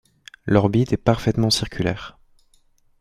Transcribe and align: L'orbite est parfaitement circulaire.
L'orbite 0.47 0.93
est 0.93 0.97
parfaitement 0.97 1.51
circulaire. 1.51 2.17